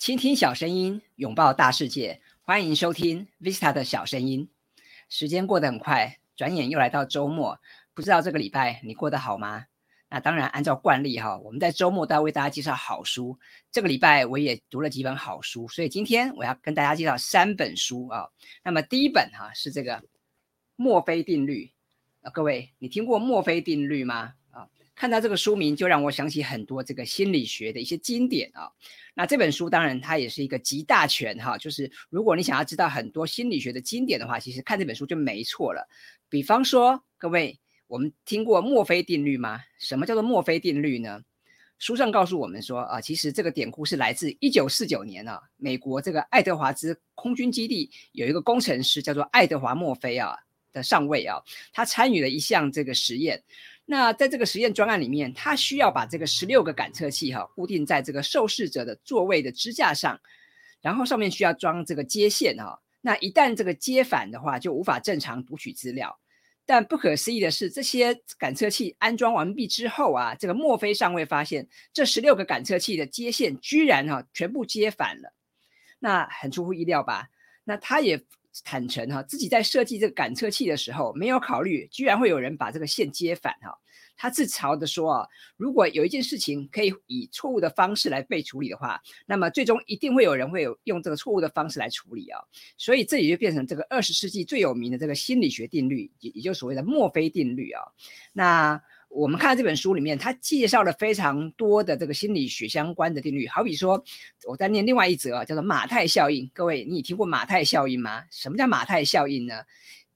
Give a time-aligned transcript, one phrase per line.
[0.00, 4.48] 倾听小声音，拥抱大世界，欢迎收听 Vista 的小声音。
[5.10, 7.60] 时间过得很快，转眼又来到周末，
[7.92, 9.66] 不知道这个礼拜你过得好吗？
[10.08, 13.38] 那当然，按照惯例哈，我们在周末都要为大家介绍好书。
[13.70, 18.26] 这个礼拜我也读了几本好书，所以今天我要跟大家介绍三本书啊。
[18.64, 20.02] 那么第一本哈是这个
[20.76, 21.70] 墨菲定律
[22.22, 24.32] 啊，各位你听过墨菲定律吗？
[25.00, 28.70] 看到这个书名，就让我想起很多这个心理学的一些经典啊。
[29.14, 35.88] 那这本书当然它也是一个集大全哈，就是如果你想要知道很多心理学的经典的话，其实看这本书就没错了。
[36.28, 39.60] 比方说，各位，我们听过墨菲定律吗？
[39.78, 41.22] 什么叫做墨菲定律呢？
[41.78, 50.36] 书上告诉我们说啊，其实这个典故是来自一九四九年啊，美国这个爱德华兹空军基地有一个工程师叫做爱德华墨菲啊
[50.72, 51.42] 的上尉啊，
[51.72, 53.42] 他参与了一项这个实验。
[53.86, 60.20] 那在这个实验专案里面，他需要把这个十六个感测器哈固定在这个受试者的座位的支架上，
[60.80, 62.80] 然后上面需要装这个接线哈。
[63.00, 66.20] 那一旦这个接反的话，就无法正常读取资料。
[66.64, 75.32] 但不可思议的是，这些感测器安装完毕之后啊，这个墨菲上尉发现这十六个感测器的接线居然哈全部接反了。
[75.98, 77.28] 那很出乎意料吧？
[77.64, 78.22] 那他也。
[78.64, 83.78] 坦诚哈，自己在设计这个感测器的时候，没有考虑居然会有人把这个线接反哈。
[84.16, 92.38] 他自嘲的说啊，如果有一件事情可以以错误的方式来被处理的话，那么最终一定会有人会有用这个错误的方式来处理啊。
[92.76, 97.82] 所以这也就变成这个二十世纪最有名的这个心理学定律，也也就所谓的墨菲定律啊。
[98.32, 98.82] 那。
[99.10, 104.02] 我们看这本书里面，他介绍了非常多的这个心理学相关的定律，好比说，
[104.46, 106.48] 我在念另外一则叫做马太效应。
[106.54, 108.22] 各位，你听过马太效应吗？
[108.30, 109.62] 什么叫马太效应呢？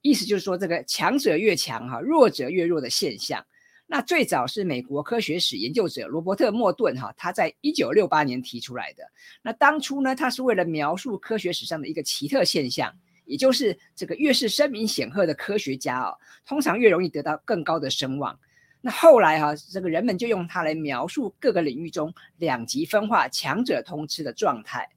[0.01, 3.45] 意思就是说，这个强者越强，哈，弱者越弱的现象。
[3.85, 9.03] 那最早是美国科学史研究者罗伯特莫顿，哈，他在一九六八年提出来的。
[9.41, 12.91] 那当初呢，他是为了描述科学史上的一个奇特现象，
[13.25, 16.15] 也就是这个越是声名显赫的科学家哦，
[16.47, 18.39] 通常越容易得到更高的声望。
[18.85, 24.87] 那后来哈，这个人们就用它来描述各个领域中两极分化、强者通吃的状态。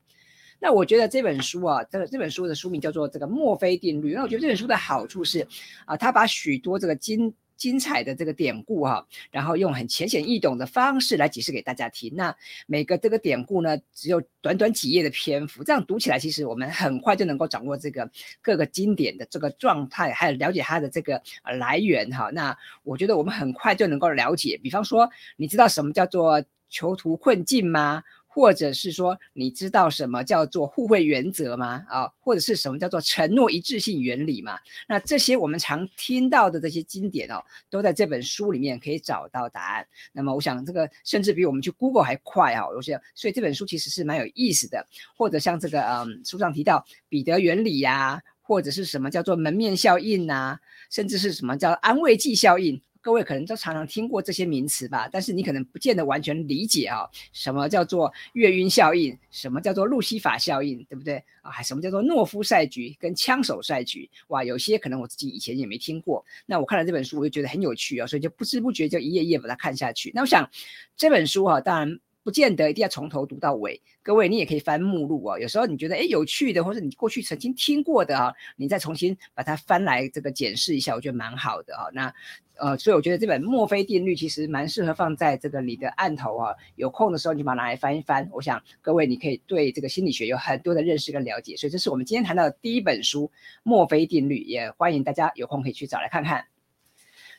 [0.61, 4.13] 那我觉得这本书啊，这个这本书的书名叫做《这个墨菲定律》。
[4.15, 5.47] 那我觉得这本书的好处是
[5.87, 12.11] 啊，它把许多这个经精彩的这个典故哈，然后用很浅显易懂的方式来解释给大家听。
[12.15, 12.35] 那
[12.67, 18.11] 每个这个典故呢，只有短短几页的篇幅，这样读起来，其实我们很快就能够掌握这个
[18.41, 21.21] 各个经典的这个状态，还有了解它的这个
[21.59, 22.31] 来源哈。
[22.33, 24.59] 那我觉得我们很快就能够了解。
[24.63, 28.05] 比方说，你知道什么叫做囚徒困境吗？
[28.39, 31.85] 或者是说，你知道什么叫做互惠原则吗？
[31.89, 34.57] 啊，或者是什么叫做承诺一致性原理吗？
[34.87, 39.85] 那这些我们常听到的这些经典哦，都在这本书里面可以找到答案。
[40.13, 42.69] 那么，我想这个甚至比我们去 Google 还快啊！
[42.69, 44.87] 我想，所以这本书其实是蛮有意思的。
[45.17, 50.61] 或者像这个，嗯，书上提到彼得原理呀，或者是什么叫做门面效应呐，
[50.91, 52.81] 甚至是什么叫安慰剂效应。
[53.01, 61.63] 各位可能都常常听过这些名词吧，但是你可能不见得完全理解啊，什么叫做月晕效应，什么叫做路西法效应，对不对啊？
[61.63, 64.11] 什么叫做懦夫赛局跟枪手赛局？
[64.29, 66.25] 哇，有些可能我自己以前也没听过。
[66.47, 70.11] 那我看了这本书，我就觉得很有趣啊，所以就不知不觉就一页一页把它看下去。
[70.15, 70.51] 那我想
[70.97, 72.01] 这本书哈，当然。
[72.29, 75.39] 不见得一定要从头读到尾，各位你也可以翻目录啊。
[75.39, 81.89] 有时候你觉得诶有趣的，或者你过去曾经听过的啊，你再重新把它翻来这个检视一下，我觉得蛮好的啊。
[81.95, 82.13] 那
[82.57, 86.55] 呃，所以我觉得这本墨菲定律其实蛮适合放在这个你的案头啊。
[86.75, 88.29] 有空的时候你就把它拿来翻一翻。
[88.31, 91.57] 我想各位你可以对这个心理学有很多的认识跟了解。
[91.57, 93.31] 所以这是我们今天谈到的第一本书
[93.63, 96.45] 《墨菲定律》，也欢迎大家有空可以去找来看看。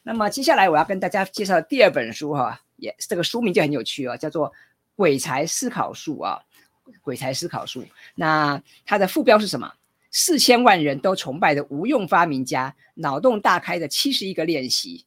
[0.01, 4.51] 那么接下来我要跟大家介绍第二本书哈，也这个书名就很有趣哦，叫做。
[4.99, 6.41] 鬼才思考术啊，
[7.01, 7.85] 鬼才思考术。
[8.15, 9.73] 那它的副标是什么？
[10.11, 15.05] 四千万人都崇拜的无用发明家，脑洞大开的七十一个练习。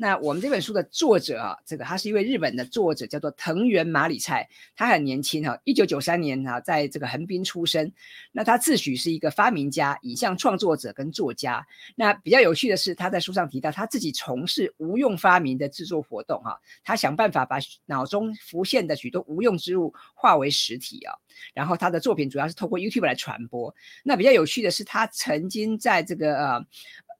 [0.00, 4.48] 那我们这本书的作者啊，这个他是一位日本的作者，叫做藤原麻里菜。
[4.74, 7.92] 他很年轻哈，一九九三年哈，在这个横滨出生。
[8.32, 11.66] 那他自诩是一个发明家、影像创作者跟作家。
[11.96, 16.58] 那比较有趣的是，他在书上提到他自己从事无用发明的制作活动哈。
[16.82, 21.12] 他想办法把脑中浮现的许多无用之物化为实体啊。
[21.52, 23.74] 然后他的作品主要是透过 YouTube 来传播。
[24.02, 26.66] 那比较有趣的是，他曾经在这个呃。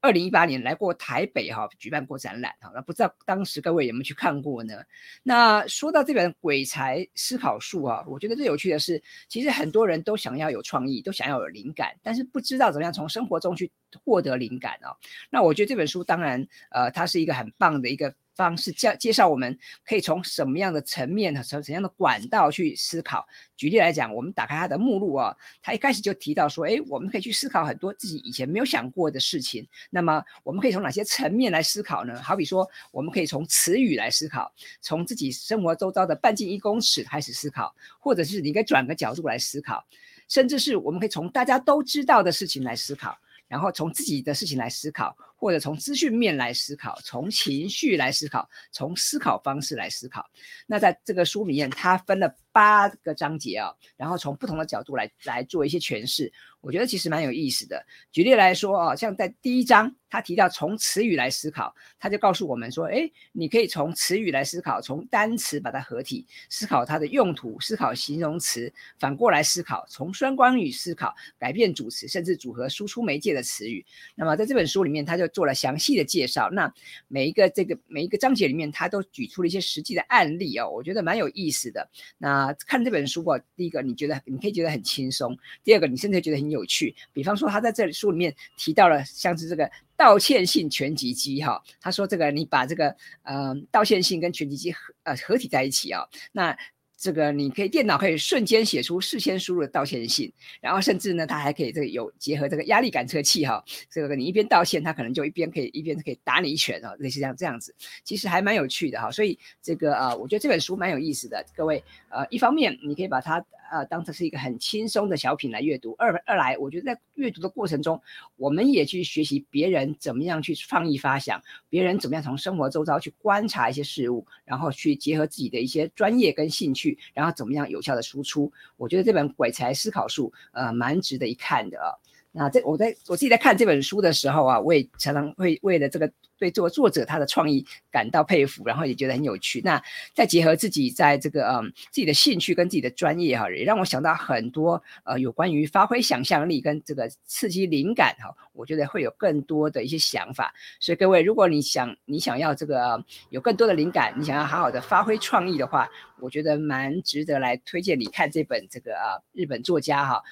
[0.00, 4.82] 二零一八年来过台北哈，举办过展览哈，那不知道当时各位有没有去看过呢？
[5.23, 13.70] 那说到这本《鬼才思考术》啊，我觉得最有趣的是，其实很多人都想要有创意，都想要有灵感，但是不知道怎么样从生活中去
[14.05, 14.97] 获得灵感哦。
[15.29, 23.27] 那我觉得这本书当然，呃，它是一个很棒的一个方式介介绍我们可以从什么样的层面和从怎样的管道去思考。
[23.56, 29.67] 举例来讲，我们打开它的目录啊，它一开始就提到说，哎，我们可以去思考很多自己以前没有想过的事情。
[29.91, 32.23] 那么我们可以从哪些层面来思考呢？
[32.23, 39.85] 好比说，我们可以从词语来思考，从自己生活周遭的半径一公尺开始思考，或者是你可以转个角度来思考，
[40.29, 43.19] 甚至是我们可以从大家都知道的事情来思考，
[43.50, 45.14] 然后从自己的事情来思考。
[45.41, 50.23] 或者从资讯面来思考，从情绪来思考，从思考方式来思考。
[50.67, 56.31] 那在这个书里面，它分了八个章节啊，然后从不同的角度来来做一些诠释。
[56.61, 57.85] 我觉得其实蛮有意思的。
[58.12, 73.85] 举例来说啊，像在第一章，他提到从词语来思考，他就告诉我们说，哎，你可以从词语来思考，从单词把它合体，思考它的用途，思考形容词，反过来思考，从双关语思考，改变主词，甚至组合输出媒介的词语。
[74.15, 76.73] 那么在这本书里面，他就做了详细的介绍，那
[77.09, 81.89] 每一个这个每一个章节里面，他都举出了一些实际的案例哦，我觉得蛮有意思的。
[82.19, 86.94] 那看这本书哦，第一个你觉得你可以觉得很轻松，第二个你甚至觉得很有趣。
[87.12, 96.56] 比方说，他在这里书里面提到了像是这个道歉信全集机哈，他说这个你把这个呃道歉信跟全集机合呃合体在一起啊，那。
[97.00, 100.31] 这个你可以电脑可以瞬间写出事先输入的道歉信，
[100.61, 107.75] 然后甚至呢，它还可以这个有结合这个压力感测器哈，这个你一边道歉，它可能就一边可以一边可以打你一拳啊，类似这样这样子，
[108.05, 109.11] 其实还蛮有趣的哈。
[109.11, 113.43] 所以这个呃，我觉得这本书蛮有意思的，各位呃，一方面你可以把它。
[113.73, 115.94] 呃，当成是一个很轻松的小品来阅读。
[115.96, 118.03] 二二来，我觉得在阅读的过程中，
[118.35, 128.53] 我们也去学习别人怎么样去创意发想，别人怎么样从生活周遭去观察一些事物，然后去结合自己的一些专业跟兴趣，然后怎么样有效的输出。
[128.77, 131.93] 我觉得这本《鬼才思考术》呃，蛮值得一看的啊。
[132.32, 139.61] 那这我在我自己在看这本书的时候啊，我也常常会为了这个对作作者他的创意感到佩服，然后也觉得很有趣。
[139.65, 139.82] 那
[140.15, 150.55] 再结合自己在这个嗯自己的兴趣跟自己的专业哈，也让我想到很多呃有关于发挥想象力跟这个刺激灵感哈，我觉得会有更多的一些想法。
[150.79, 155.91] 所以各位，如果你想你想要这个有更多的灵感，你想要好好的发挥创意的话，
[156.21, 160.23] 我觉得蛮值得来推荐你看这本这个啊日本作家哈。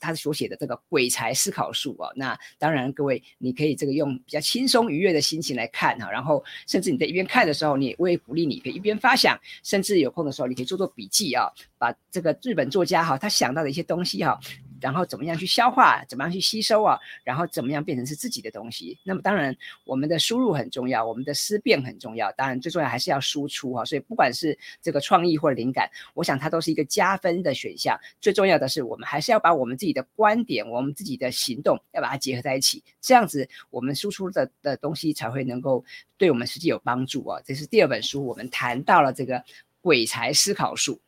[0.00, 11.46] 他所写的这个鬼才思考术啊，那当然各位你可以这个用比较轻松愉悦的心情来看哈，然后甚至你在一边看的时候，你我也鼓励你可以一边发想，甚至有空的时候你可以做做笔记啊，
[11.78, 14.38] 把这个日本作家哈他想到的一些东西哈。
[14.80, 16.98] 然后怎么样去消化，怎么样去吸收啊？
[17.24, 18.98] 然后怎么样变成是自己的东西？
[19.04, 22.30] 那么当然，我们的输入很重要，我们的思辨很重要。
[22.32, 23.84] 当然，最重要还是要输出哈。
[23.84, 27.98] 所以不管是这个创意或灵感，我想它都是一个加分的选项。
[28.20, 35.84] 最重要的是，我们还是要把我们自己的观点、我们自己的行动要把它结合在一起，这样子我们输出的的东西才会能够
[36.16, 37.40] 对我们实际有帮助啊。
[37.44, 39.42] 这是第二本书，我们谈到了这个
[39.80, 41.00] 鬼才思考术。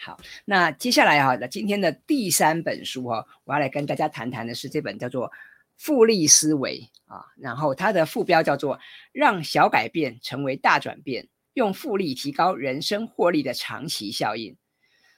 [0.00, 5.28] 好，那接下来哈，那今天的第三本书哈，我要来跟大家谈谈的是这本叫做
[5.76, 8.78] 《复利思维》啊，然后它的副标叫做
[9.12, 14.56] “让小改变成为大转变，用复利提高人生获利的长期效应”。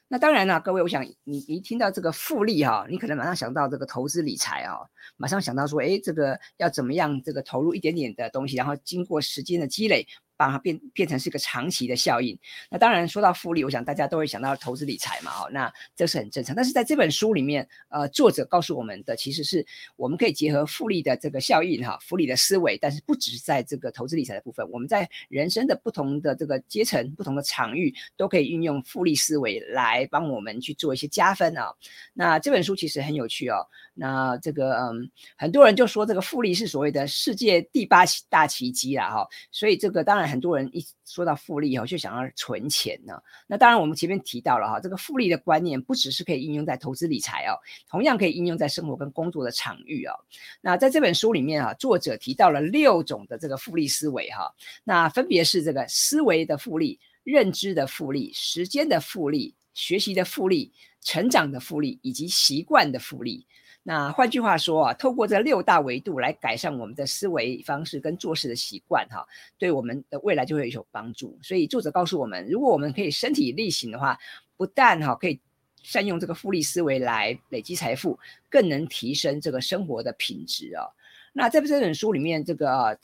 [0.09, 4.79] 那当然了，各位，我想你一听到这个复利哈，你可能马上想到这个投资理财啊，
[5.19, 10.09] 马上想到说，哎，这个要怎么样这个投入一点点的东西，然后经过时间的积累。
[10.41, 12.39] 把它变变成是一个长期的效应。
[12.71, 16.57] 那当然说到复利，我想大家都会想到投资理财嘛，哦，那这是很正常。
[16.57, 19.67] 但是在这本书里面，呃，作者告诉我们的其实是
[19.97, 22.79] 我们可以结合复利的这个效应，哈，复利的思维。
[22.79, 31.71] 但是不只是在这个投资理财的部分，我们在人生的不同的这个阶层、不同的场域，都可以运用复利思维来帮我们去做一些加分啊。
[32.15, 33.57] 那这本书其实很有趣哦。
[33.93, 39.29] 那这个嗯，很多人就说这个复利是所谓的世界第八大奇迹啦，哈。
[39.53, 40.30] 所以这个当然。
[40.31, 43.21] 很多人一说到复利哈，就想要存钱呢。
[43.47, 47.59] 那当然，我们前面提到了哈，这个复利的观念不只是可以应用在投资理财哦，
[47.89, 50.15] 同样可以应用在生活跟工作的场域哦。
[50.61, 60.73] 那在这本书里面啊，作者提到了六种的这个复利思维哈，那分别是这个思维的复利、认知的复利、时间的复利、学习的复利、
[61.03, 63.47] 成长的复利以及习惯的复利。
[63.83, 69.27] 那换句话说啊，透过这六大维度来改善我们的思维方式跟做事的习惯，哈，
[69.59, 71.39] 对我们的未来就会有帮助。
[71.43, 74.19] 所以作者告诉我们，如果我们可以身体力行的话，
[74.57, 75.41] 不但哈可以
[75.83, 78.19] 善用这个复利思维来累积财富，
[78.51, 80.85] 更能提升这个生活的品质啊。
[81.33, 82.99] 那在这本书里面，这个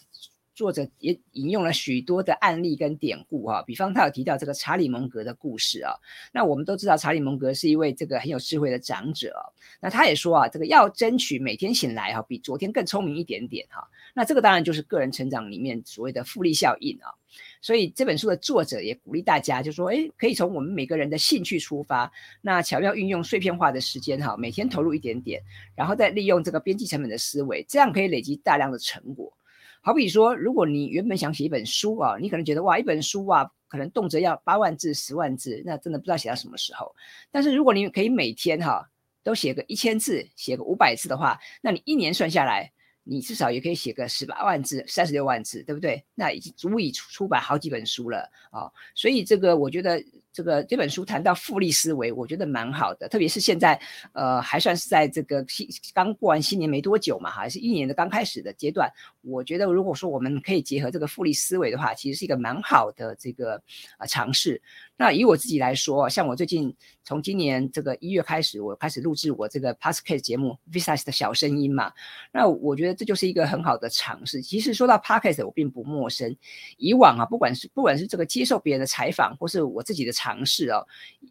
[0.56, 5.92] 作者也引用了许多的案例跟典故啊，比方他有提到这个查理蒙格的故事啊。
[6.32, 9.34] 那我们都知道查理蒙格是一位这个很有智慧的长者，
[9.80, 13.86] 那他也说啊，这个要争取每天醒来哈，比昨天更聪明一点点哈。
[14.14, 17.12] 那这个当然就是个人成长里面所谓的复利效应啊。
[17.60, 22.10] 所以这本书的作者也鼓励大家，就说，哎，可以从我们每个人的兴趣出发，
[22.40, 25.42] 那巧妙运用碎片化的时间哈，每天投入一点点，
[25.74, 29.30] 然后再利用这个边际成本的思维，这样可以累积大量的成果。
[29.86, 36.92] 好比说，如果你原本想写一本书啊，你可能觉得哇，一本书啊，可能动辄要八万字、十万字，那真的不知道写到什么时候。
[37.30, 38.84] 但是如果你可以每天哈
[39.22, 42.72] 都写个一千字，写个五百字的话，那你一年算下来。
[43.08, 46.04] 你至少也可以写个十八万字、三十六万字，对不对？
[46.16, 48.68] 那已经足以出出版好几本书了啊！
[48.96, 50.02] 所以这个我觉得。
[50.36, 53.80] 这个这本书谈到复利思维，我觉得蛮好的，特别是现在，
[54.12, 58.86] 呃，还算是在这个新刚过完新年没多久嘛，还是一年的刚开始的阶段。
[59.22, 63.62] 我觉得如果说我们可以结合这个复利思维的话，其实是一个蛮好的这个
[63.98, 64.60] 呃尝试。
[64.98, 71.90] 那以我自己来说，像我最近从今年这个一月开始，我开始录制我这个 Podcast 节目 Visas 的小声音嘛，
[72.30, 74.42] 那我觉得这就是一个很好的尝试。
[74.42, 76.36] 其实说到 Podcast，我并不陌生，
[76.76, 80.25] 以往啊，不管是不管是这个接受别人的采访，或是我自己的采。
[80.26, 80.84] 尝试哦，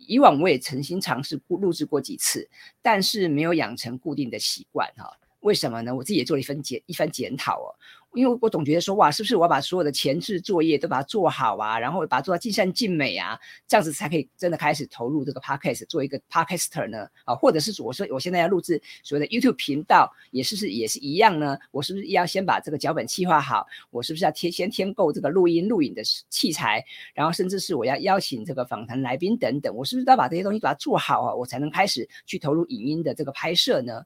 [0.08, 2.48] 以往我也曾经尝试过录制过几次，
[2.82, 5.12] 但是没有养成固定的习惯哈。
[5.42, 5.94] 为什么呢？
[5.94, 7.76] 我自己也做了一份检一番检讨哦。
[8.16, 17.08] 因为我总觉得说哇，是不是我要把所有的前置作业都把它做好啊，然后把它做到尽善尽美啊，这样子才可以真的开始投入这个 podcast 做一个 podcaster 呢？
[17.26, 21.58] 啊，或者是我说我现在要录制所谓的 YouTube 频道，也是是也是一样呢？
[21.72, 23.68] 我是不是要先把这个脚本计划好？
[23.92, 26.84] 我是不是要添先添购这个录音录影的器材？
[27.14, 31.36] 然后甚至是我要邀请这个访谈来宾等等，我是不是要把这些东西把它做好啊？
[31.36, 34.04] 我才能开始去投入影音的这个拍摄呢？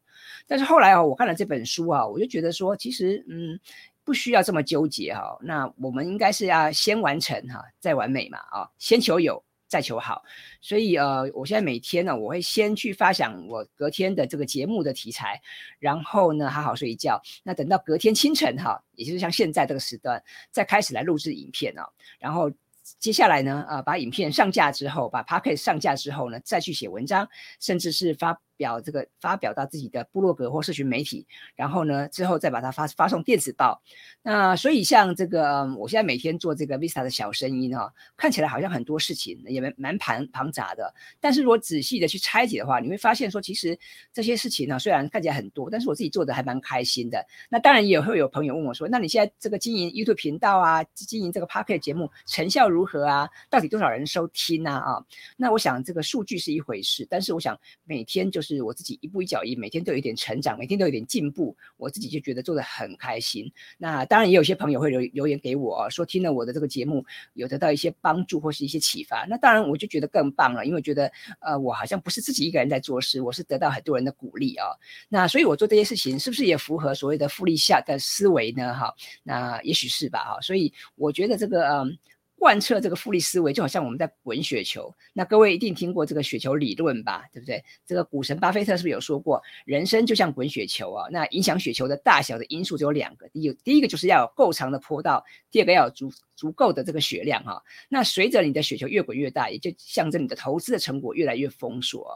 [0.47, 3.59] 但是后来啊，我看了这本书啊，我就觉得说，其实嗯。
[4.03, 10.23] 不需要这么纠结哈，那我们应该是要先完成哈，再完美嘛啊，先求有，再求好。
[10.61, 15.39] 所以呃，我现在每天呢，我会先去发想我隔天的这个节目的题材，
[15.77, 17.21] 然后呢好好睡一觉。
[17.43, 21.83] 那等到隔天清晨哈，也就是像现在这个时段，再开始来录制影片哦。
[22.19, 22.51] 然后
[22.97, 27.29] 接下来呢，呃，把影片上架之后，把 p o c a s t 上架之后呢，再去写文章，
[27.59, 28.39] 甚至是发。
[28.59, 31.25] 表这个发表到自己的部落格或社群媒体，
[31.55, 33.81] 然后呢之后再把它发发送电子报。
[34.21, 40.93] 那所以像这个，我现在每天做这个 Vista 的小声音哈，看起来好像很多事情也蛮蛮庞庞杂的。
[41.21, 43.79] 但是如果仔细的去拆解的话，你会发现说，其实
[44.11, 47.25] 这些事情呢，虽然看起来很多，但是我自己做的还蛮开心的。
[47.49, 53.29] 那当然也会有朋友问我说，那你现在这个经营 YouTube 频道啊，经营这个 Pocket 节目成效如何啊？
[53.49, 54.75] 到底多少人收听啊？
[54.75, 55.05] 啊，
[55.37, 58.48] 那我想这个数据是一回事，但是我想每天就是。
[58.55, 63.51] 是我自己一步一脚印，每天都有一点成长，每天都有点进步，我自己就觉得做的很开心。
[63.77, 69.25] 那当然也有些朋友会留留言给我，说听了我的这个节目有得到一些帮助或是一些启发。
[69.29, 74.65] 那当然我就觉得更棒了，因为觉得呃我好像不是自己一个人在做事，我是得到很多人的鼓励啊。
[75.07, 78.73] 那所以我做这些事情是不是也符合所谓的复利下的思维呢？
[78.73, 80.19] 哈，那也许是吧。
[80.19, 81.97] 哈，所以我觉得这个嗯。
[82.39, 84.91] 贯彻这个复利思维，就好像我们在滚雪球。
[85.13, 87.25] 那各位一定听过这个雪球理论吧？
[87.33, 87.63] 对不对？
[87.85, 91.07] 这个股神巴菲特是不是有说过，人生就像滚雪球啊？
[91.11, 97.61] 那影响雪球的大小的因素只有两个，第一，第一个就是要有够长的坡道，第二个要有足足够的这个雪量哈。
[97.89, 102.07] 那随着你的雪球越滚越大，也就象征你的投资的成果越来越丰硕。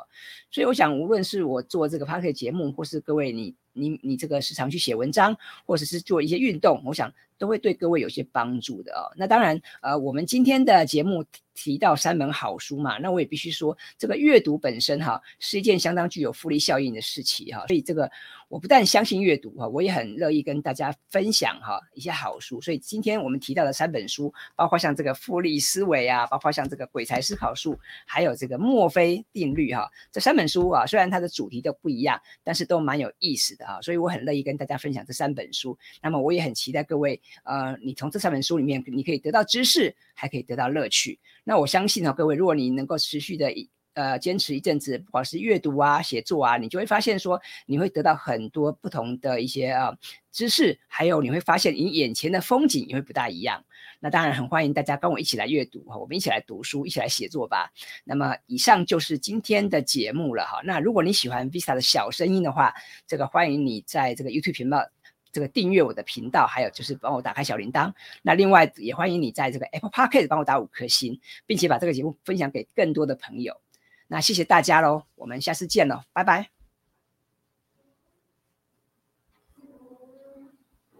[0.49, 3.53] 所以我想，无论是我做这个 p a r k 节目，或是各位你。
[3.73, 9.11] 你你这个时常去写文章，或者是做一些运动，我想都会对各位有些帮助的哦。
[9.17, 11.25] 那当然，呃，我们今天的节目。
[11.53, 17.65] 提到三本好书嘛，那我也必须说，这个阅读本身哈是一件相当具有复利效应的事情哈。
[17.67, 18.09] 所以这个
[18.47, 22.59] 我不但相信阅读哈，我也很乐意跟大家分享哈一些好书。
[22.61, 33.79] 所以今天我们提到的三本书，包括像这个复利思维啊，包括像这个鬼才思考术，还有这个墨菲定律哈，这三本书啊，虽然它的主题都不一样，但是都蛮有意思的哈。
[33.81, 35.77] 所以我很乐意跟大家分享这三本书。
[36.01, 41.19] 那么我也很期待各位呃，你从这三本书里面，你可以得到知识，还可以得到乐趣。
[41.43, 43.53] 那我相信呢，各位，如果你能够持续的
[43.93, 49.95] 呃坚持一阵子，不管是阅读啊、写作啊，你就会发现说，你会得到很多不同的一些啊
[50.31, 53.63] 知识，还有你会发现你眼前的风景也会不大一样。
[53.99, 57.71] 那当然很欢迎大家跟我一起来阅读哈，我们一起来读书，一起来写作吧。
[58.03, 60.61] 那么以上就是今天的节目了哈。
[60.65, 62.73] 那如果你喜欢 Visa 的小声音的话，
[63.07, 64.89] 这个欢迎你在这个 YouTube 频道。
[65.33, 67.91] 这个订阅我的频道，还有就是帮我打开小铃铛。
[68.21, 73.59] 那另外也欢迎你在这个 Apple p o c k e t 帮我打五颗星，并且把这个节目分享给更多的朋友。
[74.07, 76.62] 那谢谢大家喽，我们下次见喽，拜拜。